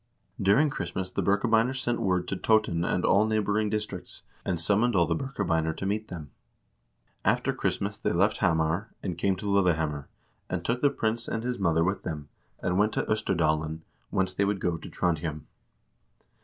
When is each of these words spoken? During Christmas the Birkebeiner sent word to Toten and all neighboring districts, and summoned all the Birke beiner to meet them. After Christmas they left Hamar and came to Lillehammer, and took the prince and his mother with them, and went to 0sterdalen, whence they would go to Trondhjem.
During 0.41 0.71
Christmas 0.71 1.11
the 1.11 1.21
Birkebeiner 1.21 1.75
sent 1.79 1.99
word 2.01 2.27
to 2.29 2.35
Toten 2.35 2.83
and 2.83 3.05
all 3.05 3.27
neighboring 3.27 3.69
districts, 3.69 4.23
and 4.43 4.59
summoned 4.59 4.95
all 4.95 5.05
the 5.05 5.15
Birke 5.15 5.45
beiner 5.45 5.77
to 5.77 5.85
meet 5.85 6.07
them. 6.07 6.31
After 7.23 7.53
Christmas 7.53 7.99
they 7.99 8.11
left 8.11 8.37
Hamar 8.37 8.89
and 9.03 9.15
came 9.15 9.35
to 9.35 9.45
Lillehammer, 9.47 10.09
and 10.49 10.65
took 10.65 10.81
the 10.81 10.89
prince 10.89 11.27
and 11.27 11.43
his 11.43 11.59
mother 11.59 11.83
with 11.83 12.01
them, 12.01 12.29
and 12.63 12.79
went 12.79 12.93
to 12.93 13.03
0sterdalen, 13.03 13.81
whence 14.09 14.33
they 14.33 14.43
would 14.43 14.59
go 14.59 14.75
to 14.75 14.89
Trondhjem. 14.89 15.45